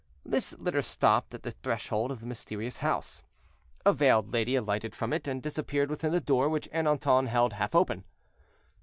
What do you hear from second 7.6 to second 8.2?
open.